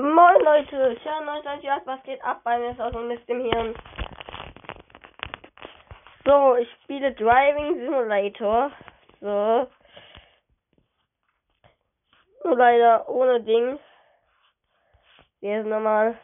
Moin 0.00 0.40
Leute, 0.42 0.98
schön 1.02 1.28
euch 1.28 1.42
das 1.44 1.62
Jahr, 1.62 1.82
was 1.84 2.02
geht 2.04 2.24
ab 2.24 2.40
bei 2.42 2.58
mir 2.58 2.70
ist 2.70 2.80
auch 2.80 2.90
so 2.90 3.00
Mist 3.00 3.28
im 3.28 3.42
Hirn. 3.42 3.74
So, 6.24 6.56
ich 6.56 6.70
spiele 6.82 7.12
Driving 7.12 7.80
Simulator. 7.80 8.72
So. 9.20 9.68
Nur 12.44 12.56
leider 12.56 13.06
ohne 13.10 13.42
Ding. 13.42 13.78
Hier 15.40 15.60
ist 15.60 15.66
nochmal. 15.66 16.18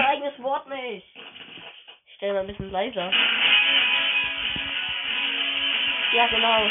Mein 0.00 0.16
eigenes 0.16 0.42
Wort 0.42 0.66
nicht. 0.68 1.06
Ich 2.06 2.14
stelle 2.14 2.32
mal 2.34 2.40
ein 2.40 2.46
bisschen 2.46 2.70
leiser. 2.70 3.10
Ja, 6.12 6.26
genau. 6.28 6.70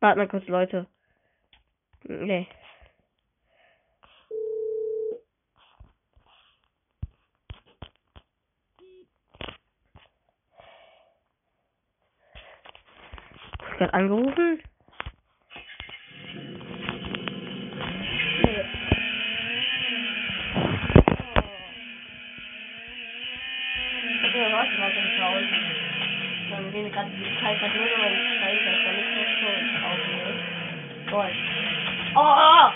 Warte 0.00 0.18
mal 0.18 0.28
kurz, 0.28 0.46
Leute. 0.46 0.86
Nee. 2.04 2.46
Gerade 13.78 13.94
angerufen? 13.94 14.62
Hab 24.22 24.34
ja 24.34 24.52
was 24.52 24.68
weitergeschaut. 24.80 25.44
Dann 26.50 26.72
wir 26.72 26.90
gerade 26.90 27.10
die 27.10 27.40
Zeit 27.40 27.60
nur 27.60 27.84
noch 27.84 28.04
in 28.06 28.40
Zeit, 28.40 28.60
dass 28.66 28.78
da 28.84 28.90
nicht 28.92 29.12
mehr 29.14 29.28
schon 29.38 29.84
aufnehmen. 29.84 30.36
Gold. 31.10 31.36
Oh! 32.16 32.70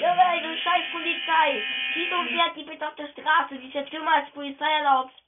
Junge, 0.00 0.42
du 0.42 0.56
scheiß 0.56 0.84
Polizei! 0.92 1.62
Wieso 1.94 2.22
fährt 2.22 2.56
die 2.56 2.64
bitte 2.64 2.86
auf 2.86 2.94
der 2.94 3.08
Straße? 3.08 3.58
Die 3.60 3.66
ist 3.66 3.74
ja 3.74 3.82
dümmer 3.82 4.14
als 4.16 4.30
Polizei 4.30 4.70
erlaubt. 4.78 5.19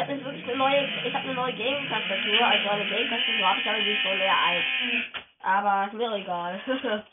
Ich 0.00 0.08
habe 0.08 0.24
wirklich 0.24 0.48
eine 0.48 0.56
neue, 0.56 0.88
ich 1.04 1.12
habe 1.12 1.24
eine 1.24 1.34
neue 1.34 1.52
Gaming-Tastatur, 1.52 2.46
also 2.46 2.70
eine 2.70 2.84
Gaming-Tastatur 2.86 3.46
habe 3.46 3.60
ich 3.60 3.68
aber 3.68 3.80
die 3.80 3.90
ist 3.90 4.00
schon 4.00 4.16
sehr 4.16 4.34
alt. 4.34 4.64
Aber 5.42 5.86
ist 5.86 5.92
mir 5.92 6.14
egal. 6.16 6.60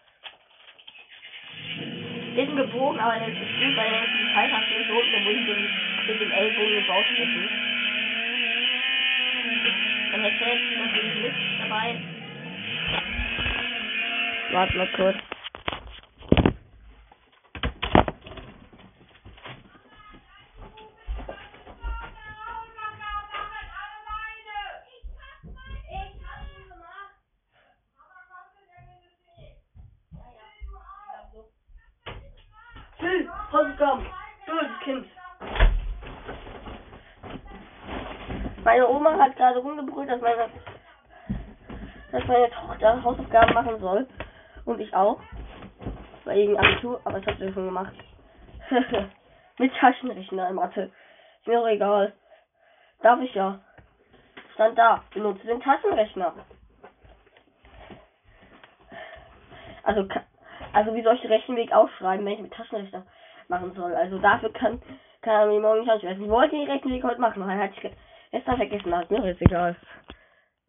ein 2.38 2.56
gebogen, 2.56 3.00
aber 3.00 3.20
das 3.20 3.28
ist 3.28 3.36
gut, 3.36 3.76
weil 3.76 3.92
dann 3.92 4.06
die 4.06 4.34
Pfeiltaste 4.34 4.74
ist 4.76 4.90
unten, 4.90 5.12
dann 5.12 5.24
muss 5.24 5.34
ich 5.34 6.08
mit 6.08 6.22
dem 6.22 6.32
Ellbogen 6.32 6.76
den 6.76 6.88
Bauch 6.88 7.04
stechen. 7.04 7.50
Dann 10.12 10.22
hätte 10.22 10.46
ich 10.46 10.78
natürlich 10.78 11.16
mit 11.24 11.34
dabei. 11.60 11.96
Warte 14.52 14.78
mal 14.78 14.88
kurz. 14.96 15.18
Phil, 33.00 33.32
Hausaufgaben. 33.52 34.06
Böses 34.46 34.80
Kind. 34.80 35.06
Meine 38.68 38.86
Oma 38.86 39.18
hat 39.18 39.34
gerade 39.38 39.60
rumgebrüllt, 39.60 40.10
dass 40.10 40.20
meine, 40.20 40.50
dass 42.12 42.28
meine 42.28 42.50
Tochter 42.50 43.02
Hausaufgaben 43.02 43.54
machen 43.54 43.80
soll. 43.80 44.06
Und 44.66 44.82
ich 44.82 44.94
auch. 44.94 45.22
Wegen 46.26 46.60
Abitur, 46.60 47.00
aber 47.06 47.20
ich 47.20 47.28
hab's 47.28 47.38
schon 47.40 47.54
gemacht. 47.54 47.94
Mit 49.58 49.74
Taschenrechner 49.74 50.50
in 50.50 50.56
Mathe. 50.56 50.92
Ist 51.40 51.48
mir 51.48 51.62
doch 51.62 51.68
egal. 51.68 52.12
Darf 53.02 53.22
ich 53.22 53.34
ja. 53.34 53.62
Stand 54.56 54.78
da. 54.78 55.02
Benutze 55.14 55.48
den 55.48 55.62
Taschenrechner. 55.62 56.34
Also, 59.84 60.10
also 60.74 60.94
wie 60.94 61.04
soll 61.04 61.16
ich 61.16 61.22
den 61.22 61.32
Rechenweg 61.32 61.72
aufschreiben, 61.72 62.26
wenn 62.26 62.34
ich 62.34 62.42
mit 62.42 62.54
Taschenrechner 62.54 63.06
machen 63.48 63.72
soll? 63.76 63.96
Also 63.96 64.20
dafür 64.20 64.52
kann, 64.52 64.82
kann 65.22 65.34
er 65.36 65.46
mir 65.46 65.62
morgen 65.62 65.80
nicht 65.80 65.90
ansprechen. 65.90 66.26
Ich 66.26 66.30
wollte 66.30 66.58
den 66.58 66.70
Rechenweg 66.70 67.06
heute 67.06 67.22
machen, 67.22 67.42
aber 67.44 67.58
hatte 67.58 67.74
ich 67.78 67.92
ge- 68.32 68.40
gestern 68.40 68.58
vergessen. 68.58 68.92
Das 68.92 69.04
ist 69.04 69.10
mir 69.12 69.28
jetzt 69.28 69.42
egal. 69.42 69.76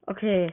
Okay. 0.07 0.53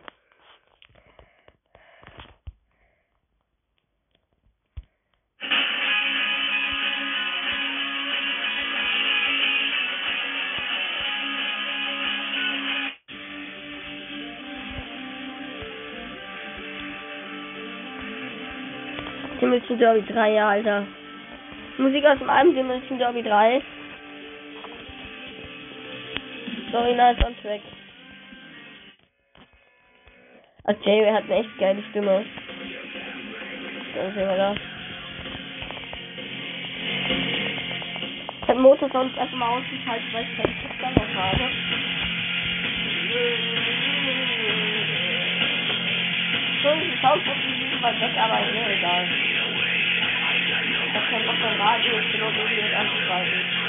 Dimension 19.41 19.77
Derby 19.77 20.01
3, 20.01 20.33
ja, 20.33 20.49
Alter. 20.49 20.85
Musik 21.77 22.05
aus 22.05 22.19
dem 22.19 22.29
Album 22.29 22.55
Dimension 22.55 22.97
Derby 22.97 23.21
3. 23.23 23.61
Sorry, 26.75 26.93
nice 26.93 27.15
on 27.23 27.33
track. 27.41 27.61
Also 30.65 30.81
Jay 30.83 31.09
hat 31.09 31.23
eine 31.23 31.35
echt 31.35 31.57
geile 31.57 31.81
Stimme. 31.89 32.25
Dann 33.95 34.13
sehen 34.13 34.27
wir 34.27 34.35
da. 34.35 34.55
Ich 38.41 38.47
hab 38.49 38.57
Motorsound 38.57 39.15
erstmal 39.15 39.57
ausgeschaltet, 39.57 40.13
weil 40.13 40.23
ich 40.27 40.35
keinen 40.35 40.55
Fußball 40.67 40.91
noch 40.91 41.15
habe. 41.15 41.45
So, 46.61 46.69
die 46.75 46.97
Soundprofi 46.99 47.51
liegen 47.55 47.81
weit 47.81 48.01
weg, 48.01 48.17
aber 48.19 48.51
mir 48.51 48.69
egal. 48.69 49.07
Das 50.93 51.03
kann 51.09 51.29
auch 51.29 51.41
beim 51.41 51.61
Radio, 51.61 51.99
ich 51.99 52.11
bin 52.11 52.21
auch 52.21 52.35
irgendwie 52.35 52.61
mit 52.63 52.73
anzuschreiben. 52.73 53.64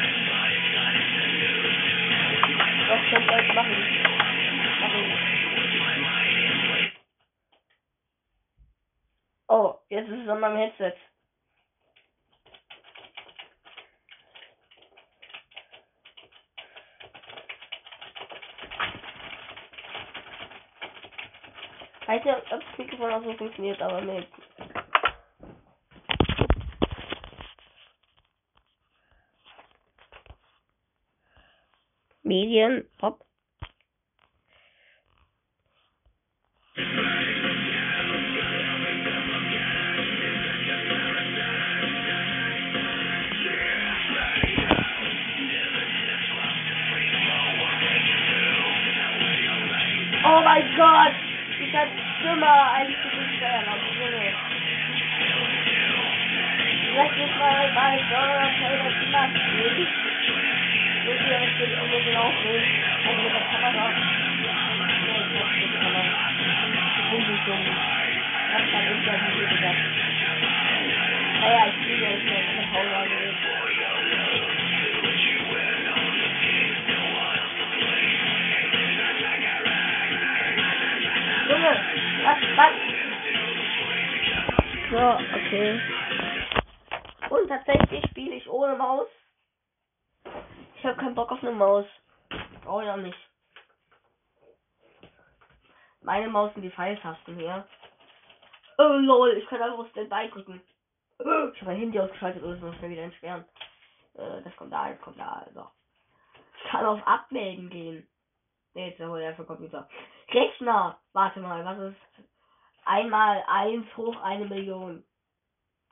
Könnt 3.11 3.31
ihr 3.31 3.39
jetzt 3.39 3.55
machen? 3.55 3.77
Oh, 9.49 9.75
jetzt 9.89 10.09
ist 10.09 10.23
es 10.23 10.29
an 10.29 10.41
meinem 10.41 10.57
Headset. 10.57 10.95
Weiß 22.07 22.25
nicht, 22.25 22.37
ob 22.37 22.49
das 22.49 22.79
Mikrofon 22.79 23.13
auch 23.13 23.23
so 23.23 23.33
funktioniert, 23.35 23.81
aber 23.83 24.01
nee. 24.01 24.27
Medien, 32.27 32.85
Maus. 91.57 91.87
Brauche 92.63 92.85
ich 92.85 92.97
nicht. 93.03 93.19
Meine 96.03 96.29
Maus 96.29 96.53
sind 96.55 96.63
die 96.63 96.71
Pfeiltasten 96.71 97.37
hier. 97.37 97.67
Oh 98.79 98.93
lol, 99.01 99.33
ich 99.37 99.47
kann 99.47 99.61
einfach 99.63 99.89
Standby 99.91 100.31
drücken. 100.31 100.63
Ich 101.19 101.27
habe 101.27 101.65
mein 101.65 101.79
Handy 101.79 101.99
ausgeschaltet 101.99 102.43
es 102.43 102.61
muss 102.61 102.77
schnell 102.77 102.91
wieder 102.91 103.03
entsperren. 103.03 103.45
Äh, 104.15 104.43
das 104.43 104.55
kommt 104.57 104.73
da, 104.73 104.91
das 104.91 105.01
kommt 105.01 105.19
da. 105.19 105.45
Also. 105.47 105.67
Ich 106.59 106.71
kann 106.71 106.85
auf 106.85 107.07
Abmelden 107.07 107.71
gehen. 107.71 108.09
Ne, 108.75 108.91
jetzt 108.91 109.01
wohl 109.01 109.21
der 109.21 109.35
für 109.35 109.45
Computer. 109.45 109.89
Rechner! 110.31 110.99
Warte 111.13 111.41
mal, 111.41 111.65
was 111.65 111.79
ist 111.93 112.29
einmal 112.85 113.43
eins 113.49 113.87
hoch 113.97 114.21
eine 114.23 114.45
Million? 114.45 115.05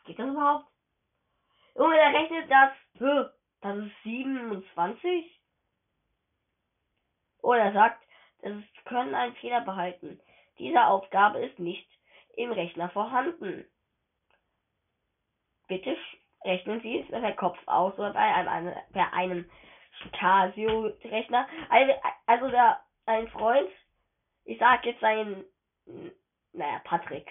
Geht 0.05 0.19
das 0.19 0.29
überhaupt? 0.29 0.67
Junge, 1.75 1.97
der 1.97 2.13
rechnet 2.13 2.51
das. 2.51 2.73
Das 3.63 3.79
ist 3.79 4.03
27? 4.03 5.41
Oder 7.45 7.61
er 7.61 7.73
sagt, 7.75 8.03
es 8.41 8.55
können 8.87 9.15
einen 9.15 9.35
Fehler 9.37 9.61
behalten. 9.61 10.19
Diese 10.59 10.87
Aufgabe 10.87 11.41
ist 11.41 11.59
nicht 11.59 11.87
im 12.37 12.53
Rechner 12.53 12.89
vorhanden. 12.89 13.67
Bitte 15.69 15.95
rechnen 16.43 16.81
Sie 16.81 17.01
es 17.01 17.09
per 17.09 17.33
Kopf 17.33 17.59
aus 17.67 17.99
oder 17.99 18.15
bei 18.15 18.21
einem, 18.21 18.75
bei 18.93 19.13
einem 19.13 19.51
Casio-Rechner. 20.13 21.47
Also, 21.69 21.93
also 22.25 22.49
der, 22.49 22.81
ein 23.05 23.29
Freund, 23.29 23.69
ich 24.45 24.59
sag 24.59 24.87
jetzt 24.87 25.01
seinen, 25.01 25.45
naja, 26.55 26.81
Patrick. 26.85 27.31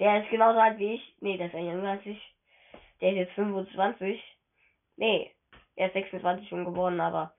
Der 0.00 0.24
ist 0.24 0.30
genauso 0.30 0.58
alt 0.58 0.78
wie 0.78 0.94
ich. 0.94 1.16
Nee, 1.20 1.36
der 1.36 1.46
ist 1.46 1.54
ja 1.54 1.60
jünger 1.60 1.92
als 1.92 2.06
ich. 2.06 2.34
Der 3.00 3.10
ist 3.10 3.16
jetzt 3.16 3.34
25. 3.34 4.20
Nee, 4.96 5.32
er 5.76 5.86
ist 5.86 5.92
26 5.92 6.48
schon 6.48 6.64
geworden, 6.64 7.00
aber. 7.00 7.35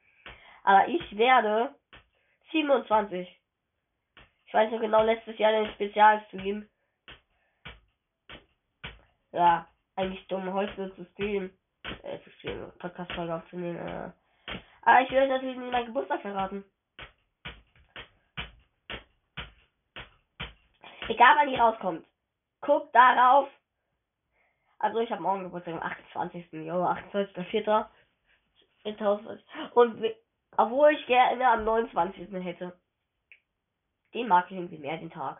Aber 0.67 0.85
ich 0.89 1.17
werde 1.17 1.73
27. 2.51 3.25
Ich 4.47 4.53
weiß 4.53 4.69
noch 4.69 4.81
genau, 4.81 5.01
letztes 5.01 5.37
Jahr 5.37 5.53
den 5.53 5.71
Spezialstream. 5.71 6.67
Ja, 9.31 9.65
eigentlich 9.95 10.27
dumm, 10.27 10.51
heute 10.53 10.93
zu 10.95 11.05
streamen. 11.13 11.57
Äh, 12.03 12.19
zu 12.19 12.29
streamen, 12.31 12.77
Podcast-Folge 12.79 13.33
aufzunehmen. 13.33 13.77
Äh. 13.77 14.11
Aber 14.81 15.01
ich 15.03 15.09
will 15.09 15.29
natürlich 15.29 15.55
nicht 15.55 15.71
meinen 15.71 15.85
Geburtstag 15.85 16.21
verraten. 16.21 16.65
Egal 21.07 21.35
wann 21.37 21.47
die 21.47 21.55
rauskommt. 21.55 22.05
Guckt 22.59 22.93
darauf. 22.93 23.47
Also 24.79 24.99
ich 24.99 25.09
habe 25.11 25.23
morgen 25.23 25.43
Geburtstag 25.43 25.75
am 25.75 25.81
28. 25.81 26.51
Jo, 26.51 26.83
28.04. 26.83 27.85
2020. 28.83 29.45
Und 29.73 30.03
obwohl 30.57 30.91
ich 30.91 31.05
gerne 31.05 31.47
am 31.47 31.63
29. 31.63 32.31
hätte. 32.43 32.77
Den 34.13 34.27
mag 34.27 34.45
ich 34.49 34.57
irgendwie 34.57 34.79
mehr, 34.79 34.97
den 34.97 35.11
Tag. 35.11 35.39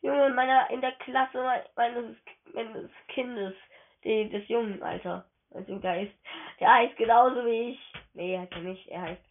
Junge, 0.00 0.26
in 0.26 0.34
meiner, 0.34 0.70
in 0.70 0.80
der 0.80 0.92
Klasse 0.92 1.42
meines, 1.76 2.16
meines 2.52 2.90
Kindes, 3.08 3.54
die, 4.04 4.28
des 4.30 4.48
Jungen, 4.48 4.82
Alter. 4.82 5.28
Also 5.50 5.78
der 5.78 6.02
ist, 6.02 6.14
der 6.60 6.72
heißt 6.72 6.96
genauso 6.96 7.44
wie 7.44 7.70
ich. 7.70 7.92
Nee, 8.14 8.38
heißt 8.38 8.52
er 8.52 8.60
nicht. 8.60 8.88
Er 8.88 9.02
heißt, 9.02 9.22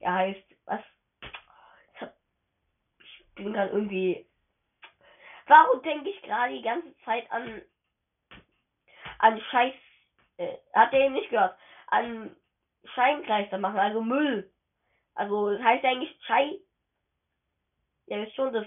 er 0.00 0.14
heißt, 0.14 0.44
was? 0.64 0.80
Ich, 2.98 3.34
bin 3.34 3.52
gerade 3.52 3.72
irgendwie. 3.72 4.26
Warum 5.46 5.82
denke 5.82 6.10
ich 6.10 6.22
gerade 6.22 6.54
die 6.54 6.62
ganze 6.62 6.96
Zeit 7.04 7.30
an, 7.30 7.62
an 9.18 9.40
Scheiß, 9.40 9.74
äh, 10.38 10.56
hat 10.72 10.92
der 10.92 11.00
eben 11.00 11.14
nicht 11.14 11.30
gehört, 11.30 11.56
an 11.88 12.34
Scheinkleister 12.94 13.58
machen, 13.58 13.78
also 13.78 14.02
Müll. 14.02 14.50
Also, 15.14 15.50
das 15.50 15.62
heißt 15.62 15.84
eigentlich 15.84 16.16
Schei, 16.26 16.58
ja, 18.06 18.22
ist 18.22 18.34
schon 18.34 18.52
das, 18.52 18.66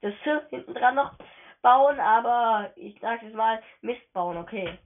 das 0.00 0.14
S 0.24 0.42
hinten 0.50 0.74
dran 0.74 0.94
noch 0.94 1.16
bauen, 1.62 1.98
aber 2.00 2.72
ich 2.76 2.98
sag 3.00 3.22
jetzt 3.22 3.34
mal 3.34 3.62
Mist 3.80 4.12
bauen, 4.12 4.36
okay. 4.36 4.78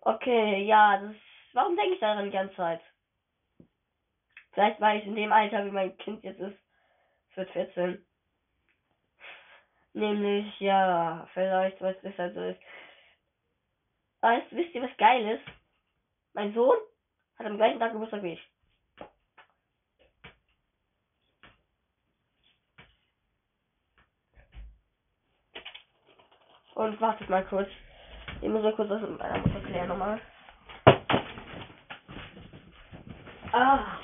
Okay, 0.00 0.64
ja, 0.64 0.98
das, 0.98 1.14
warum 1.52 1.76
denke 1.76 1.94
ich 1.94 2.00
daran 2.00 2.26
die 2.26 2.30
ganze 2.30 2.54
Zeit? 2.56 2.80
Vielleicht 4.52 4.80
war 4.80 4.94
ich 4.94 5.04
in 5.04 5.16
dem 5.16 5.32
Alter, 5.32 5.64
wie 5.64 5.70
mein 5.70 5.96
Kind 5.98 6.22
jetzt 6.22 6.40
ist. 6.40 6.56
Es 7.30 7.36
wird 7.36 7.50
14. 7.50 8.06
Nämlich, 9.94 10.60
ja, 10.60 11.28
vielleicht, 11.32 11.80
was 11.80 11.96
das 12.02 12.16
halt 12.18 12.34
so 12.34 12.40
ist. 12.40 12.60
Weißt, 14.20 14.46
wisst 14.50 14.74
ihr, 14.74 14.82
was 14.82 14.96
geil 14.96 15.38
ist? 15.38 15.44
Mein 16.34 16.54
Sohn 16.54 16.76
hat 17.38 17.46
am 17.46 17.56
gleichen 17.56 17.78
Tag 17.78 17.92
Geburtstag 17.92 18.22
wie 18.22 18.34
ich. 18.34 18.48
Und 26.74 27.00
wartet 27.00 27.30
mal 27.30 27.44
kurz. 27.44 27.68
Ich 28.40 28.48
muss 28.48 28.62
mal 28.62 28.74
kurz 28.74 28.90
was 28.90 29.00
mit 29.00 29.18
meiner 29.18 29.38
Mutter 29.38 29.60
klären 29.60 29.88
nochmal. 29.88 30.20
Ah. 33.52 33.98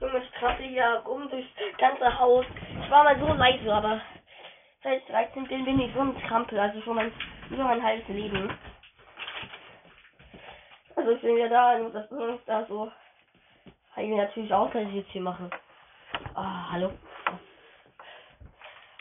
Junge, 0.00 0.18
ich 0.18 0.30
trappe 0.38 0.62
hier 0.62 1.02
rum 1.04 1.28
durchs 1.28 1.48
ganze 1.82 2.16
Haus. 2.16 2.46
Ich 2.80 2.90
war 2.90 3.02
mal 3.02 3.18
so 3.18 3.32
leise, 3.32 3.74
aber 3.74 4.00
seit 4.84 5.00
ich 5.00 5.06
13 5.06 5.48
bin, 5.48 5.64
bin 5.64 5.80
ich 5.80 5.92
so 5.92 6.00
ein 6.00 6.16
Krampel, 6.22 6.58
also 6.60 6.80
schon 6.80 6.94
mein, 6.94 7.12
so 7.50 7.56
mein 7.56 7.82
halbes 7.82 8.06
Leben. 8.06 8.56
Also 10.94 11.10
ich 11.10 11.20
bin 11.20 11.36
ja 11.38 11.48
da, 11.48 11.76
und 11.78 11.92
das 11.92 12.08
ist 12.08 12.46
da 12.46 12.64
so. 12.66 12.92
Ich 13.96 14.08
mir 14.08 14.24
natürlich 14.24 14.54
auch, 14.54 14.70
dass 14.70 14.82
ich 14.84 14.94
jetzt 14.94 15.10
hier 15.10 15.22
mache. 15.22 15.50
Ah, 16.34 16.70
hallo. 16.70 16.92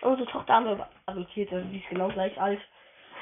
Unsere 0.02 0.28
Tochter 0.28 0.56
haben 0.56 0.66
wir 0.66 0.90
adoptiert, 1.06 1.54
also 1.54 1.68
die 1.70 1.78
ist 1.78 1.90
genau 1.90 2.08
gleich 2.08 2.42
alt. 2.42 2.62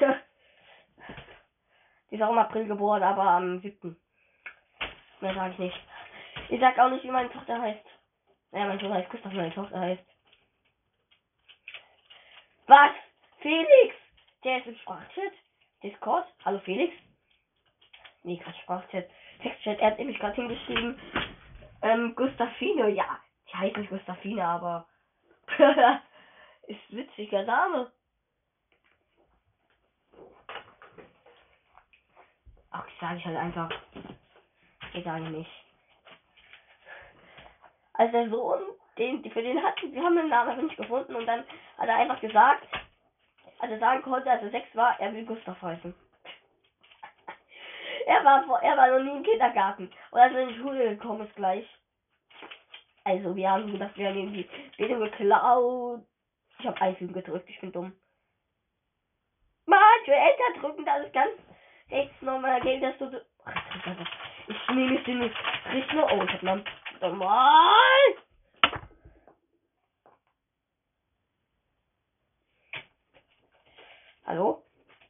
die 2.10 2.14
ist 2.14 2.22
auch 2.22 2.30
im 2.30 2.38
April 2.38 2.66
geboren, 2.66 3.02
aber 3.02 3.24
am 3.24 3.60
7. 3.60 3.94
Mehr 5.20 5.34
sage 5.34 5.52
ich 5.52 5.58
nicht. 5.58 5.80
Ich 6.48 6.60
sag 6.60 6.78
auch 6.78 6.88
nicht, 6.88 7.04
wie 7.04 7.10
meine 7.10 7.30
Tochter 7.30 7.60
heißt. 7.60 7.99
Naja, 8.52 8.66
mein 8.66 8.80
Sohn 8.80 8.92
heißt 8.92 9.10
Gustav, 9.10 9.32
meine 9.32 9.54
Tochter 9.54 9.78
heißt. 9.78 10.02
Was? 12.66 12.92
Felix? 13.40 13.94
Der 14.44 14.58
ist 14.58 14.66
im 14.66 14.76
Sprachchat? 14.76 15.32
Discord? 15.82 16.26
Hallo 16.44 16.58
Felix? 16.60 16.92
Nee, 18.22 18.38
kein 18.38 18.54
Sprachchat. 18.54 19.08
Textchat, 19.42 19.78
er 19.78 19.92
hat 19.92 19.98
nämlich 19.98 20.18
gerade 20.18 20.34
hingeschrieben. 20.34 20.98
Ähm, 21.82 22.14
Gustafine, 22.14 22.88
ja. 22.90 23.18
Die 23.50 23.56
heißt 23.56 23.76
nicht 23.76 23.90
Gustafine, 23.90 24.44
aber. 24.44 24.86
ist 26.66 26.90
witziger 26.90 27.42
Name. 27.44 27.90
Ach, 32.70 32.86
ich 32.86 33.00
sage 33.00 33.18
ich 33.18 33.24
halt 33.24 33.36
einfach. 33.36 33.70
Eigentlich 34.92 35.30
nicht. 35.30 35.69
Also 38.00 38.12
der 38.12 38.30
Sohn, 38.30 38.60
den, 38.96 39.30
für 39.30 39.42
den 39.42 39.62
hatten, 39.62 39.92
wir 39.92 40.02
haben 40.02 40.16
den 40.16 40.30
Namen 40.30 40.52
aber 40.52 40.62
nicht 40.62 40.78
gefunden 40.78 41.14
und 41.14 41.26
dann 41.26 41.44
hat 41.76 41.86
er 41.86 41.96
einfach 41.96 42.18
gesagt, 42.18 42.66
als 43.58 43.72
er 43.72 43.78
sagen 43.78 44.00
konnte, 44.00 44.30
als 44.30 44.42
er 44.42 44.48
sechs 44.48 44.74
war, 44.74 44.98
er 44.98 45.12
will 45.12 45.26
Gustav 45.26 45.60
heißen. 45.60 45.94
er 48.06 48.24
war 48.24 48.62
er 48.62 48.76
war 48.78 48.88
noch 48.88 49.04
nie 49.04 49.18
im 49.18 49.22
Kindergarten 49.22 49.92
und 50.12 50.18
als 50.18 50.32
er 50.32 50.40
in 50.40 50.48
die 50.48 50.54
Schule 50.54 50.96
gekommen 50.96 51.26
ist 51.26 51.36
gleich. 51.36 51.68
Also 53.04 53.36
wir 53.36 53.50
haben 53.50 53.70
gedacht, 53.70 53.98
wir 53.98 54.08
haben 54.08 54.32
die 54.32 54.48
Bildung 54.78 55.00
geklaut. 55.00 56.00
Ich 56.58 56.66
habe 56.66 56.80
Einfügen 56.80 57.12
gedrückt, 57.12 57.50
ich 57.50 57.60
bin 57.60 57.70
dumm. 57.70 57.92
Mann, 59.66 59.78
für 60.06 60.14
Enter 60.14 60.58
drücken, 60.58 60.86
das 60.86 61.04
ist 61.04 61.12
ganz 61.12 61.32
rechts 61.90 62.22
noch 62.22 62.32
von 62.32 62.40
meiner 62.40 62.60
Geld, 62.60 62.82
dass 62.82 62.96
du. 62.96 63.20
Ich 64.48 64.74
nehme 64.74 64.98
es 64.98 65.06
nicht. 65.06 65.36
Nicht 65.74 65.92
nur. 65.92 66.10
Oh, 66.10 66.24
ich 66.24 66.32
hab 66.32 66.42
noch. 66.42 66.64
Normal! 67.00 68.14
Hallo? 74.26 74.62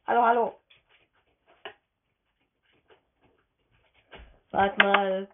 Hallo, 0.07 0.21
hallo. 0.23 0.59
Warte 4.51 4.77
mal. 4.83 5.27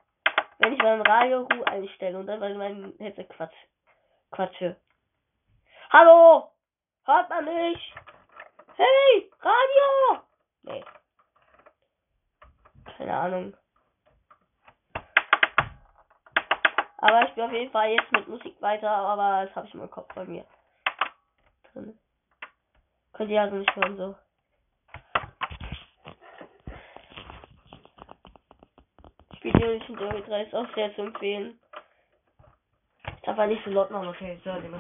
Wenn 0.58 0.74
ich 0.74 0.82
mein 0.82 1.02
Radio 1.02 1.48
einstelle 1.66 2.18
und 2.18 2.26
dann 2.26 2.40
bei 2.40 2.54
meinem 2.56 2.94
Headset 2.98 3.26
quatsch, 3.26 3.54
quatsche. 4.32 4.76
Hallo? 5.92 6.52
Hört 7.06 7.30
man 7.30 7.46
mich? 7.46 7.94
Hey, 8.76 9.32
Radio! 9.42 10.24
Nee. 10.64 10.84
Keine 12.98 13.16
Ahnung. 13.16 13.58
Aber 16.98 17.28
ich 17.28 17.34
bin 17.36 17.44
auf 17.44 17.52
jeden 17.52 17.72
Fall 17.72 17.92
jetzt 17.92 18.12
mit 18.12 18.28
Musik 18.28 18.60
weiter, 18.62 18.90
aber 18.90 19.46
das 19.46 19.56
habe 19.56 19.68
ich 19.68 19.74
im 19.74 19.90
Kopf 19.90 20.14
bei 20.16 20.26
mir 20.26 20.46
drin. 21.72 21.98
Könnt 23.14 23.32
ihr 23.32 23.42
also 23.42 23.56
nicht 23.56 23.76
hören 23.76 23.98
so. 23.98 24.16
Spiel 29.36 29.54
nicht 29.54 29.90
in 29.90 29.98
Derby 29.98 30.22
3 30.24 30.44
ist 30.44 30.56
auch 30.56 30.74
sehr 30.74 30.94
zu 30.96 31.04
empfehlen. 31.04 31.60
Ich 33.06 33.22
darf 33.24 33.38
halt 33.38 33.52
nicht 33.52 33.64
so 33.64 33.72
laut 33.72 33.92
machen, 33.92 34.08
okay, 34.08 34.40
so, 34.44 34.54
den 34.54 34.74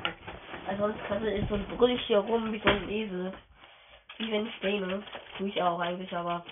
Also 0.68 0.84
sonst 0.84 1.04
Kassel 1.08 1.28
ist 1.28 1.50
so 1.50 1.58
brüll 1.78 1.92
ich 1.92 2.02
hier 2.08 2.20
rum 2.20 2.52
wie 2.52 2.60
so 2.60 2.70
ein 2.70 2.90
Esel. 2.90 3.34
Wie 4.18 4.32
wenn 4.32 4.48
ich 4.48 4.60
dehne. 4.60 5.04
Tue 5.38 5.50
ich 5.50 5.62
auch 5.62 5.80
eigentlich, 5.80 6.12
aber 6.16 6.44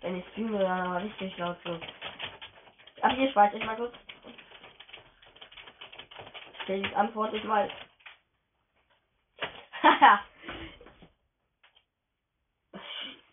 wenn 0.00 0.18
ich 0.18 0.24
streame, 0.28 0.60
dann 0.60 0.86
aber 0.86 1.02
richtig 1.02 1.36
laut 1.38 1.56
so. 1.64 1.78
Ach, 3.00 3.12
hier 3.12 3.30
speichere 3.30 3.58
ich 3.58 3.66
mal 3.66 3.76
kurz. 3.76 3.94
Ich 6.68 6.96
antworte 6.96 7.36
ich 7.36 7.44
mal. 7.44 7.70
Haha. 9.82 10.20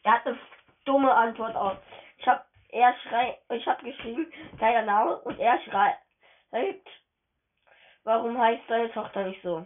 er 0.03 0.11
hat 0.11 0.25
eine 0.25 0.39
dumme 0.85 1.13
Antwort 1.13 1.55
auf. 1.55 1.77
Ich 2.17 2.27
hab, 2.27 2.45
er 2.69 2.95
schreit, 3.03 3.37
ich 3.49 3.67
hab 3.67 3.83
geschrieben, 3.83 4.31
geiler 4.57 4.83
Name, 4.83 5.17
und 5.21 5.39
er 5.39 5.59
schreit, 5.63 5.97
warum 8.03 8.37
heißt 8.37 8.63
seine 8.69 8.91
Tochter 8.93 9.25
nicht 9.25 9.41
so? 9.41 9.65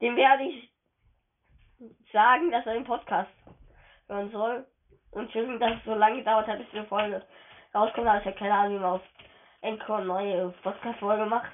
Dem 0.00 0.16
werde 0.16 0.44
ich 0.44 0.72
sagen, 2.12 2.50
dass 2.50 2.64
er 2.66 2.74
den 2.74 2.84
Podcast 2.84 3.30
hören 4.08 4.30
soll. 4.30 4.66
Und 5.10 5.30
schön, 5.30 5.60
dass 5.60 5.78
es 5.78 5.84
so 5.84 5.94
lange 5.94 6.18
gedauert 6.18 6.46
hat, 6.46 6.58
bis 6.58 6.70
die 6.70 6.86
Folge 6.88 7.26
rauskommt. 7.74 8.06
Aber 8.06 8.20
ich 8.20 8.24
habe 8.24 8.36
keine 8.36 8.54
Ahnung, 8.54 8.76
wie 8.76 8.80
man 8.80 8.92
auf 8.92 9.02
Encore 9.62 10.04
neue 10.04 10.52
Podcast-Folge 10.62 11.24
macht. 11.26 11.52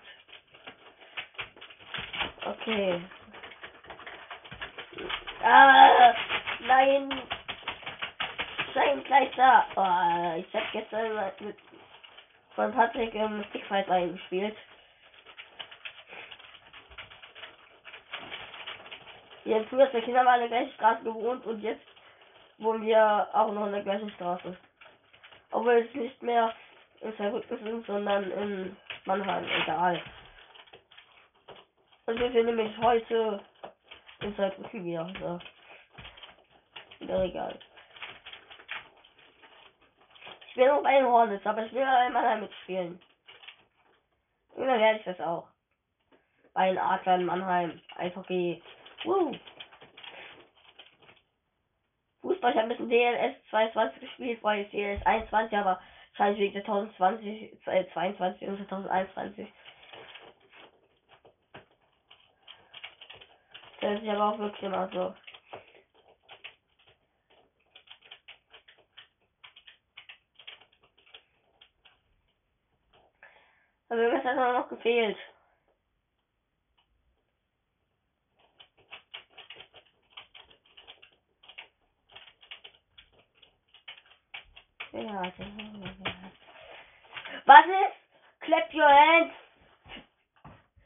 Okay. 2.44 3.00
Ah, 5.44 6.14
nein. 6.66 7.22
Sein 8.74 9.04
gleich 9.04 9.30
da. 9.36 9.66
Oh, 9.76 10.40
ich 10.40 10.54
habe 10.54 10.66
gestern 10.72 11.32
mit 11.40 11.56
von 12.54 12.72
Patrick 12.72 13.14
im 13.14 13.44
Stickfight 13.50 13.88
eingespielt. 13.90 14.56
Haben 19.44 19.66
früher 19.68 19.86
der 19.86 20.02
Kinder 20.02 20.22
mal 20.22 20.40
in 20.40 20.48
der 20.48 20.58
gleichen 20.60 20.74
Straße 20.74 21.02
gewohnt 21.04 21.44
und 21.46 21.60
jetzt 21.62 21.86
wohnen 22.58 22.84
wir 22.84 23.28
auch 23.32 23.52
noch 23.52 23.66
in 23.66 23.72
der 23.72 23.82
gleichen 23.82 24.10
Straße. 24.12 24.56
Obwohl 25.50 25.74
es 25.74 25.94
nicht 25.94 26.22
mehr 26.22 26.54
in 27.00 27.12
sind, 27.48 27.86
sondern 27.86 28.30
in 28.30 28.76
Mannheim, 29.04 29.44
egal. 29.62 30.02
Und 32.06 32.18
wir 32.18 32.32
sind 32.32 32.46
nämlich 32.46 32.76
heute 32.78 33.40
in 34.20 34.34
Saarbrücken 34.34 34.84
wieder. 34.84 35.10
So. 35.20 35.38
Wieder 37.00 37.24
egal. 37.24 37.58
Ich 40.48 40.56
will 40.56 40.68
noch 40.68 40.82
bei 40.82 40.96
den 40.98 41.06
Hornets, 41.06 41.46
aber 41.46 41.66
ich 41.66 41.72
will 41.72 41.84
bei 41.84 42.10
Mannheim 42.10 42.40
mitspielen. 42.40 43.00
Und 44.54 44.66
dann 44.66 44.80
werde 44.80 44.98
ich 44.98 45.04
das 45.04 45.20
auch. 45.20 45.46
Bei 46.52 46.68
den 46.68 46.78
Adlern 46.78 47.24
Mannheim. 47.24 47.80
Eishockey. 47.96 48.62
Woo. 49.04 49.32
Fußball, 52.22 52.50
ich 52.50 52.56
habe 52.56 52.66
ein 52.66 52.68
bisschen 52.68 52.88
DLS 52.88 53.36
22 53.50 54.00
gespielt, 54.00 54.42
weil 54.42 54.62
ich 54.62 54.70
DLS 54.70 55.04
21, 55.06 55.56
aber 55.56 55.80
wegen 56.18 56.54
der 56.54 56.64
2020, 56.64 57.66
äh, 57.66 57.86
22 57.92 58.48
und 58.48 58.68
2021. 58.68 59.52
Das 63.80 64.02
ist 64.02 64.08
aber 64.08 64.34
auch 64.34 64.38
wirklich 64.38 64.62
immer 64.64 64.88
so. 64.92 65.14
Aber 73.90 74.00
irgendwas 74.00 74.24
hat 74.24 74.52
noch 74.52 74.68
gefehlt. 74.68 75.16
Was 87.48 87.64
ist? 87.64 88.40
Clap 88.40 88.74
your 88.74 88.88
hands. 88.88 89.34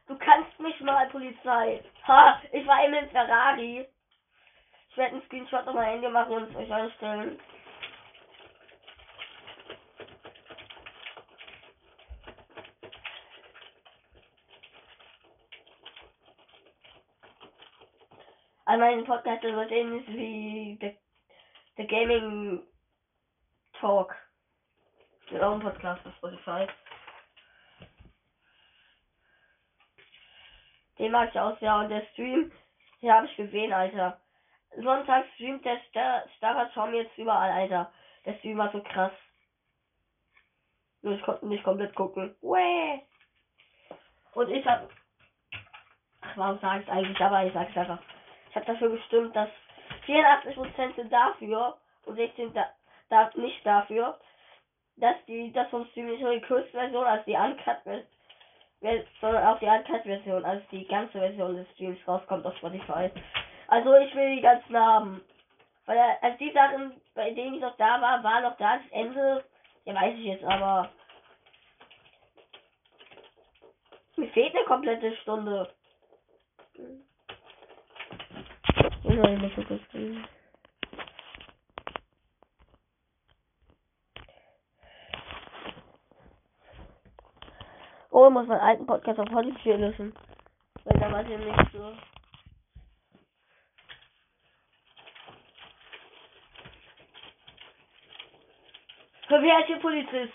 Du 0.06 0.16
kannst 0.16 0.58
mich 0.60 0.80
mal, 0.80 1.01
Polizei. 1.12 1.84
Ha, 2.08 2.42
ich 2.50 2.66
war 2.66 2.84
eben 2.84 2.94
im 2.94 3.10
Ferrari. 3.10 3.86
Ich 4.88 4.96
werde 4.96 5.12
einen 5.12 5.22
Screenshot 5.26 5.66
auf 5.66 5.74
mein 5.74 5.90
Handy 5.90 6.08
machen 6.08 6.32
und 6.32 6.50
es 6.50 6.56
euch 6.56 6.72
einstellen. 6.72 7.38
Also 18.64 18.80
mein 18.80 19.04
Podcast 19.04 19.42
wird 19.42 19.70
ähnlich 19.70 20.08
wie 20.08 20.78
der, 20.80 20.94
der 21.76 21.86
Gaming 21.86 22.62
Talk. 23.74 24.14
Ist 25.30 25.42
auch 25.42 25.60
Podcast 25.60 26.06
auf 26.06 26.14
Spotify. 26.16 26.66
Den 31.02 31.10
mag 31.10 31.30
ich 31.30 31.40
aus, 31.40 31.58
ja. 31.58 31.80
Und 31.80 31.88
der 31.88 32.06
Stream, 32.12 32.52
den 33.02 33.12
habe 33.12 33.26
ich 33.26 33.34
gesehen, 33.34 33.72
Alter. 33.72 34.20
Sonntag 34.76 35.26
streamt 35.34 35.64
der 35.64 35.80
Star 35.88 36.22
Starshom 36.36 36.94
jetzt 36.94 37.18
überall, 37.18 37.50
Alter. 37.50 37.92
Der 38.24 38.34
Stream 38.34 38.58
war 38.58 38.70
so 38.70 38.80
krass. 38.80 39.10
Nur 41.02 41.14
ich 41.14 41.22
konnte 41.22 41.44
nicht 41.48 41.64
komplett 41.64 41.92
gucken. 41.96 42.36
Wäh. 42.40 43.00
Und 44.34 44.48
ich 44.48 44.64
hab. 44.64 44.88
Ach, 46.20 46.36
warum 46.36 46.60
sage 46.60 46.84
ich 46.84 46.88
eigentlich? 46.88 47.20
Aber 47.20 47.44
ich 47.44 47.52
sag's 47.52 47.76
einfach. 47.76 47.98
Ich 48.50 48.54
habe 48.54 48.66
dafür 48.66 48.90
gestimmt, 48.90 49.34
dass 49.34 49.50
84% 50.06 50.94
sind 50.94 51.12
dafür 51.12 51.78
und 52.06 52.14
16 52.14 52.54
da 52.54 52.70
da, 53.08 53.28
nicht 53.34 53.66
dafür, 53.66 54.20
dass 54.98 55.16
die 55.26 55.52
das 55.52 55.68
vom 55.70 55.84
Stream 55.86 56.06
nicht 56.06 56.22
nur 56.22 56.32
die 56.32 56.46
Kurzversion 56.46 57.04
als 57.04 57.24
die 57.24 57.34
Uncut 57.34 57.82
sondern 57.82 58.06
auch 58.82 59.58
die 59.60 59.66
Uncut-Version, 59.66 60.44
also 60.44 60.62
die 60.72 60.86
ganze 60.86 61.18
Version 61.18 61.56
des 61.56 61.70
Streams 61.72 61.98
rauskommt 62.06 62.44
auf 62.44 62.56
Spotify. 62.56 63.10
Also 63.68 63.94
ich 63.96 64.14
will 64.14 64.36
die 64.36 64.42
ganzen 64.42 64.76
haben. 64.76 65.22
Weil 65.86 65.98
also 66.20 66.38
die 66.38 66.52
Sachen, 66.52 67.00
bei 67.14 67.30
denen 67.30 67.54
ich 67.54 67.60
noch 67.60 67.76
da 67.76 68.00
war, 68.00 68.22
war 68.22 68.40
noch 68.40 68.56
da 68.56 68.78
das 68.78 68.86
Ende. 68.90 69.44
Ja 69.84 69.94
weiß 69.94 70.14
ich 70.18 70.24
jetzt, 70.24 70.44
aber 70.44 70.90
mir 74.16 74.28
fehlt 74.28 74.54
eine 74.54 74.64
komplette 74.64 75.16
Stunde. 75.16 75.68
Hm. 76.76 77.02
Oh, 88.14 88.28
muss 88.28 88.46
meinen 88.46 88.60
alten 88.60 88.86
Podcast 88.86 89.18
auf 89.18 89.28
Spotify 89.28 89.72
löschen. 89.72 90.14
Weil 90.84 91.00
da 91.00 91.10
war 91.10 91.22
es 91.22 91.30
ja 91.30 91.38
nicht 91.38 91.72
so. 91.72 91.96
Wer 99.30 99.60
ist 99.60 99.66
hier 99.66 99.78
Polizist? 99.78 100.34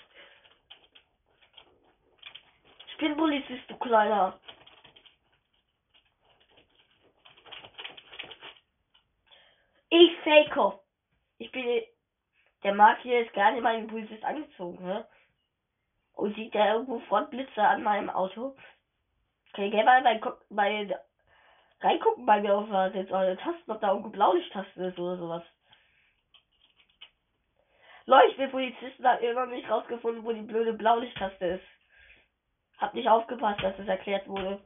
Ich 2.89 2.97
bin 2.97 3.15
Polizist, 3.15 3.69
du 3.69 3.77
Kleiner. 3.77 4.39
Ich 9.89 10.17
fake. 10.23 10.79
Ich 11.37 11.51
bin. 11.51 11.83
Der 12.63 12.73
Mark 12.73 13.01
hier 13.03 13.23
ist 13.23 13.33
gar 13.33 13.51
nicht 13.51 13.61
mal 13.61 13.79
wie 13.79 13.87
Polizist 13.87 14.23
angezogen, 14.23 14.83
ne? 14.83 15.07
Und 16.17 16.35
sieht 16.35 16.55
da 16.55 16.73
irgendwo 16.73 16.99
Frontblitze 17.01 17.61
an 17.61 17.83
meinem 17.83 18.09
Auto. 18.09 18.55
Okay, 19.53 19.69
geh 19.69 19.83
mal 19.83 20.01
bei, 20.01 20.19
bei 20.49 20.97
reingucken 21.79 22.25
bei 22.25 22.41
mir 22.41 22.55
auf 22.55 22.69
was 22.71 22.93
jetzt 22.95 23.11
eure 23.11 23.37
Tasten, 23.37 23.71
ob 23.71 23.79
da 23.81 23.89
irgendwo 23.89 24.09
Blaulichttaste 24.09 24.83
ist 24.83 24.97
oder 24.97 25.17
sowas. 25.17 25.43
Leuchtmitpolizisten 28.07 29.05
haben 29.05 29.23
immer 29.23 29.45
noch 29.45 29.53
nicht 29.53 29.69
rausgefunden, 29.69 30.23
wo 30.23 30.31
die 30.31 30.41
blöde 30.41 30.73
Blaulichttaste 30.73 31.45
ist. 31.45 31.65
Hab 32.79 32.95
nicht 32.95 33.07
aufgepasst, 33.07 33.61
dass 33.61 33.77
es 33.77 33.87
erklärt 33.87 34.27
wurde. 34.27 34.59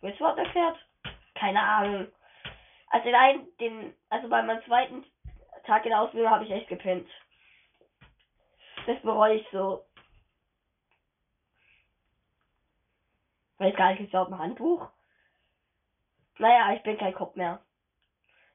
Wird 0.00 0.14
es 0.14 0.20
überhaupt 0.20 0.38
erklärt? 0.38 0.78
Keine 1.34 1.60
Ahnung. 1.60 2.08
Also 2.88 3.10
nein, 3.10 3.46
den, 3.60 3.94
also 4.08 4.28
bei 4.28 4.42
meinem 4.42 4.64
zweiten 4.64 5.04
Tag 5.64 5.84
in 5.84 5.90
der 5.90 6.00
Ausbildung 6.00 6.30
habe 6.30 6.44
ich 6.44 6.50
echt 6.50 6.68
gepennt. 6.68 7.08
Das 8.86 8.98
bereue 9.02 9.34
ich 9.34 9.46
so. 9.50 9.84
Weiß 13.58 13.74
gar 13.76 13.92
nicht, 13.92 14.08
überhaupt 14.08 14.32
ein 14.32 14.38
Handbuch? 14.38 14.90
Naja, 16.38 16.74
ich 16.74 16.82
bin 16.82 16.98
kein 16.98 17.14
Kopf 17.14 17.34
mehr. 17.36 17.60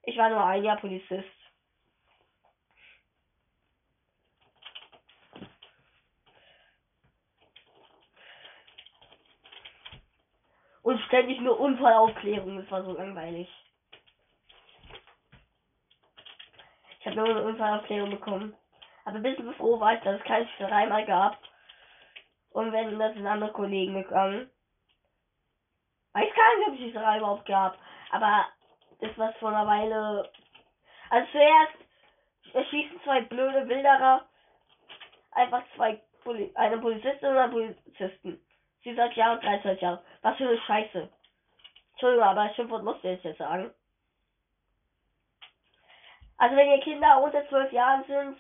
Ich 0.04 0.18
war 0.18 0.30
nur 0.30 0.44
ein 0.44 0.64
Jahr 0.64 0.78
Polizist. 0.78 1.28
Und 10.84 11.00
ständig 11.02 11.40
nur 11.42 11.60
Unfallaufklärung, 11.60 12.58
das 12.58 12.70
war 12.72 12.84
so 12.84 12.94
langweilig. 12.94 13.48
Ich 17.00 17.06
habe 17.06 17.16
nur 17.16 17.30
eine 17.30 17.44
Unfallaufklärung 17.44 18.12
bekommen. 18.12 18.56
Aber 19.06 19.16
ein 19.16 19.24
bisschen 19.24 19.54
froh 19.56 19.80
war 19.80 19.96
ich, 19.96 20.02
dass 20.02 20.20
es 20.20 20.26
keine 20.26 20.48
Schreier 20.50 20.88
mal 20.88 21.06
gab. 21.06 21.38
Und 22.52 22.72
wenn 22.72 23.00
das 23.00 23.14
sind 23.14 23.26
andere 23.26 23.52
Kollegen 23.52 23.96
gegangen. 23.96 24.50
Weiß 26.14 26.34
gar 26.36 26.58
nicht, 26.58 26.68
ob 26.68 26.74
es 26.74 26.80
die 26.80 26.92
Schreier 26.92 27.18
überhaupt 27.18 27.46
gab. 27.46 27.78
Aber 28.12 28.46
das 29.00 29.18
war 29.18 29.34
vor 29.34 29.50
einer 29.50 29.68
Weile. 29.68 30.30
Also 31.10 31.32
zuerst 31.32 31.76
erschießen 32.54 33.02
zwei 33.04 33.22
blöde 33.22 33.68
Wilderer 33.68 34.26
einfach 35.32 35.64
zwei 35.76 36.02
Poli 36.24 36.52
eine 36.56 36.78
Polizistin 36.78 37.30
und 37.30 37.38
einen 37.38 37.52
Polizisten. 37.52 38.42
Sie 38.84 38.96
sagt 38.96 39.16
ja 39.16 39.34
und 39.34 39.44
13 39.44 39.78
Jahre. 39.80 40.04
Was 40.22 40.38
für 40.38 40.48
eine 40.48 40.60
Scheiße. 40.60 41.10
Entschuldigung, 41.92 42.26
aber 42.26 42.48
das 42.48 42.56
Schimpfwort 42.56 42.84
musste 42.84 43.10
ich 43.10 43.24
jetzt 43.24 43.38
sagen. 43.38 43.72
Also 46.38 46.56
wenn 46.56 46.72
ihr 46.72 46.82
Kinder 46.82 47.22
unter 47.22 47.48
12 47.48 47.72
Jahren 47.72 48.04
sind, 48.06 48.38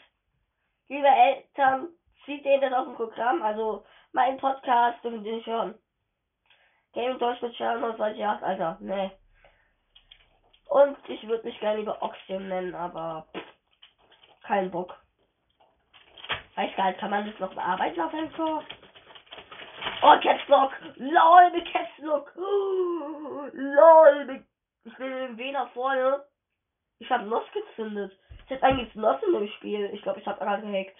liebe 0.90 1.08
Eltern, 1.08 1.90
zieht 2.25 2.44
denen 2.44 2.62
das 2.62 2.74
auf 2.74 2.86
dem 2.86 2.96
Programm. 2.96 3.42
Also 3.44 3.86
mein 4.13 4.38
Podcast 4.38 5.04
dürfen 5.04 5.24
die 5.24 5.34
nicht 5.34 5.46
hören. 5.46 5.78
Game 6.93 7.17
Deutsch 7.19 7.41
mit 7.41 7.55
solche 7.55 8.19
Jahre, 8.19 8.45
Alter, 8.45 8.77
ne. 8.81 9.12
Und 10.67 10.98
ich 11.10 11.27
würde 11.27 11.45
mich 11.45 11.60
gerne 11.60 11.79
lieber 11.79 12.01
Oxygen 12.01 12.48
nennen, 12.48 12.75
aber 12.75 13.27
kein 14.43 14.71
Bock. 14.71 14.98
Weiß 16.55 16.75
gar 16.75 16.88
nicht, 16.88 17.00
kann 17.00 17.12
man 17.12 17.29
das 17.29 17.39
noch 17.39 17.53
bearbeiten 17.53 18.01
auf 18.01 18.13
Anchor? 18.13 18.63
Oh, 20.03 20.17
Caps 20.21 20.48
Lock. 20.48 20.71
LOL 20.95 21.51
mit 21.51 21.71
Caps 21.71 21.98
Lock. 22.00 22.31
Oh, 22.36 23.48
LOL 23.53 24.25
mit... 24.25 24.45
Ich 24.83 24.95
bin 24.95 25.12
im 25.12 25.38
W 25.38 25.51
nach 25.51 25.71
vorne. 25.74 26.25
Ich 27.00 27.10
habe 27.10 27.25
Loss 27.25 27.45
gezündet. 27.51 28.17
Ich 28.45 28.50
hätte 28.50 28.63
eigentlich 28.63 28.93
Loss 28.95 29.21
in 29.24 29.33
dem 29.33 29.48
Spiel. 29.50 29.91
Ich 29.93 30.01
glaube, 30.01 30.19
ich 30.19 30.25
habe 30.25 30.39
gerade 30.43 30.65
gehackt. 30.65 30.98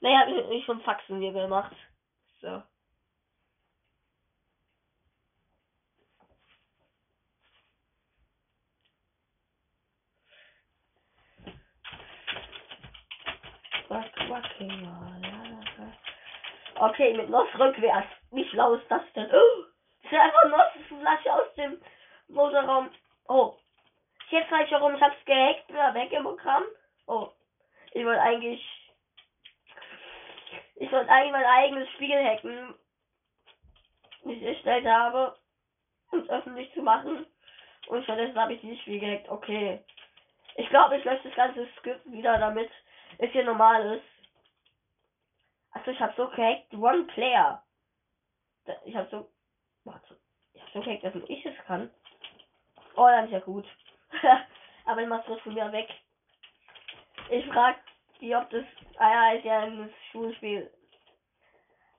Naja, 0.00 0.26
ich, 0.28 0.50
ich 0.58 0.64
schon 0.64 0.80
Faxen 0.80 1.20
hier 1.20 1.32
gemacht. 1.32 1.76
So. 2.40 2.62
Okay, 16.74 17.14
mit 17.14 17.28
Nuss 17.28 17.48
rückwärts. 17.58 18.08
Wie 18.30 18.48
schlau 18.48 18.74
ist 18.74 18.90
das 18.90 19.02
denn? 19.14 19.30
Oh, 19.30 19.64
das 20.02 20.12
ist 20.12 20.18
einfach 20.18 20.44
Nussflasche 20.44 21.32
aus 21.32 21.54
dem 21.54 21.80
Motorraum. 22.28 22.90
Oh. 23.28 23.54
Jetzt 24.30 24.50
weiß 24.50 24.66
ich 24.66 24.72
warum. 24.72 24.94
Ich 24.94 25.02
hab's 25.02 25.22
gehackt. 25.26 25.68
Wieder 25.68 25.94
weg 25.94 26.12
im 26.12 26.22
Programm. 26.22 26.64
Oh. 27.06 27.28
Ich 27.92 28.04
wollte 28.04 28.22
eigentlich. 28.22 28.66
Ich 30.76 30.90
wollte 30.90 31.10
eigentlich 31.10 31.32
mein 31.32 31.44
eigenes 31.44 31.88
Spiel 31.90 32.24
hacken. 32.24 32.74
Das 34.24 34.32
ich 34.32 34.42
erstellt 34.42 34.86
habe. 34.86 35.36
Um 36.10 36.20
es 36.20 36.30
öffentlich 36.30 36.72
zu 36.72 36.82
machen. 36.82 37.26
Und 37.88 38.04
stattdessen 38.04 38.38
habe 38.40 38.54
ich 38.54 38.60
dieses 38.62 38.80
Spiel 38.80 38.98
gehackt. 38.98 39.28
Okay. 39.28 39.84
Ich 40.56 40.68
glaube, 40.70 40.96
ich 40.96 41.04
lösche 41.04 41.28
das 41.28 41.36
ganze 41.36 41.68
Skript 41.78 42.10
wieder, 42.10 42.38
damit 42.38 42.70
es 43.18 43.30
hier 43.30 43.44
normal 43.44 43.96
ist. 43.96 44.11
Achso, 45.72 45.90
ich 45.90 46.00
habe 46.00 46.12
so 46.16 46.28
gehackt, 46.28 46.72
One 46.74 47.04
Player. 47.04 47.62
Ich 48.84 48.94
habe 48.94 49.08
so. 49.10 49.30
Warte. 49.84 50.18
Ich 50.52 50.60
habe 50.60 50.72
so 50.72 50.80
gehackt, 50.80 51.04
dass 51.04 51.14
ich 51.28 51.46
es 51.46 51.56
kann. 51.66 51.90
Oh, 52.94 53.06
dann 53.06 53.24
ist 53.24 53.32
ja 53.32 53.40
gut. 53.40 53.66
Aber 54.84 55.02
ich 55.02 55.08
mach's 55.08 55.26
trotzdem 55.26 55.54
wieder 55.54 55.72
weg. 55.72 55.88
Ich 57.30 57.46
frag 57.46 57.76
die, 58.20 58.34
ob 58.34 58.48
das. 58.50 58.64
Ah 58.98 59.10
ja, 59.10 59.38
ist 59.38 59.44
ja 59.44 59.60
ein 59.60 59.92
Schulspiel. 60.10 60.70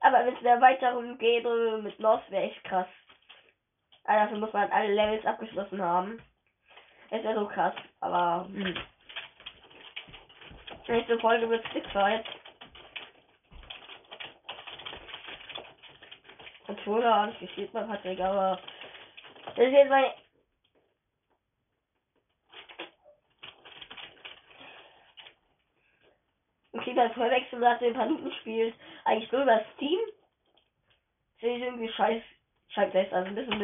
Aber 0.02 0.20
wenn 0.20 0.34
es 0.34 0.40
in 0.40 0.44
der 0.44 0.56
Erweiterung 0.56 1.18
geht 1.18 1.46
mit 1.82 1.98
Lost, 2.00 2.30
wäre 2.30 2.44
echt 2.44 2.64
krass. 2.66 2.88
Also 4.04 4.24
dafür 4.24 4.38
muss 4.38 4.54
man 4.54 4.72
alle 4.72 4.94
Levels 4.94 5.26
abgeschlossen 5.26 5.82
haben. 5.82 6.22
Es 7.10 7.24
wäre 7.24 7.40
so 7.40 7.48
krass, 7.48 7.74
aber. 8.02 8.46
Hm. 8.48 8.78
Nächste 10.88 11.18
Folge 11.20 11.50
wird 11.50 11.66
Stickfight. 11.68 12.26
Controller 16.84 17.16
habe 17.16 17.32
ich 17.32 17.40
gespielt 17.40 17.72
bei 17.72 17.84
Patrick, 17.84 18.20
aber 18.20 18.60
das 19.56 19.58
ist 19.58 19.72
jetzt 19.72 19.90
mein 19.90 20.06
Okay, 26.74 26.94
das 26.96 27.14
Verwechseln 27.14 27.62
nach 27.62 27.80
den 27.80 27.96
Minuten 27.96 28.32
spielt 28.42 28.74
eigentlich 29.06 29.32
nur 29.32 29.44
über 29.44 29.64
Steam. 29.76 30.00
Sehe 31.40 31.58
ich 31.58 31.64
irgendwie 31.64 31.90
scheiß, 31.90 32.22
scheiß, 32.70 33.14
also 33.14 33.30
ein 33.30 33.36
bisschen 33.36 33.60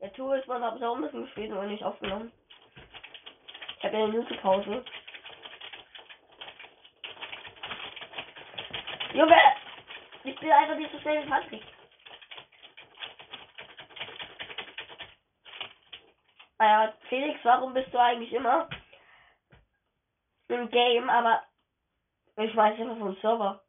Mist. 0.00 0.48
man 0.48 0.64
habe 0.64 0.88
auch 0.88 0.96
ein 0.96 1.02
bisschen 1.02 1.24
gespielt 1.24 1.52
und 1.52 1.68
nicht 1.68 1.84
aufgenommen. 1.84 2.32
Ich 3.78 3.84
habe 3.84 3.96
eine 3.96 4.08
Minute-Pause. 4.08 4.84
Junge! 9.14 9.36
Ich 10.24 10.38
bin 10.38 10.50
einfach 10.50 10.76
nicht 10.76 10.92
so 10.92 10.98
schnell 11.00 11.24
wie 11.24 11.28
Patrick. 11.28 11.62
Naja, 16.58 16.94
Felix, 17.08 17.40
warum 17.42 17.72
bist 17.72 17.92
du 17.92 17.98
eigentlich 17.98 18.32
immer 18.32 18.68
im 20.48 20.70
Game, 20.70 21.08
aber 21.08 21.42
ich 22.36 22.54
weiß 22.54 22.78
einfach 22.78 22.98
vom 22.98 23.16
Server. 23.16 23.62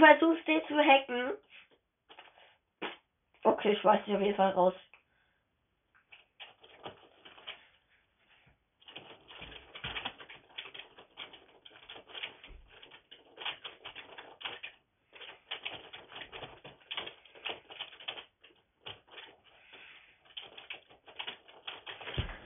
versuchst 0.00 0.46
den 0.48 0.62
zu 0.66 0.76
hacken. 0.78 1.32
Okay, 3.44 3.72
ich 3.72 3.84
weiß 3.84 4.06
nicht 4.06 4.16
auf 4.16 4.22
jeden 4.22 4.36
Fall 4.36 4.50
raus. 4.50 4.74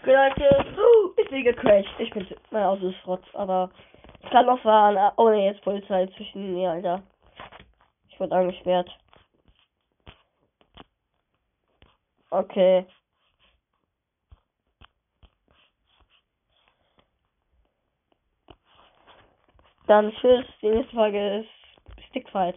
Leute, 0.06 0.64
oh, 0.78 1.12
ich 1.16 1.28
bin 1.28 1.44
gecrashed. 1.44 1.88
Ich 1.98 2.10
bin, 2.10 2.26
mein 2.50 2.62
Auto 2.64 2.88
ist 2.88 3.06
rotz, 3.06 3.24
aber 3.32 3.70
es 4.22 4.30
kann 4.30 4.46
noch 4.46 4.60
fahren. 4.60 4.96
Ah, 4.96 5.12
oh 5.16 5.28
ne, 5.30 5.46
jetzt 5.46 5.62
Polizei 5.62 6.06
zwischen 6.16 6.54
mir, 6.54 6.70
Alter 6.70 7.02
wird 8.24 8.32
angesperrt. 8.32 8.90
Okay. 12.30 12.86
Dann 19.86 20.10
tschüss. 20.12 20.46
Die 20.62 20.70
nächste 20.70 20.94
Folge 20.94 21.40
ist 21.40 22.06
Stickfight. 22.08 22.56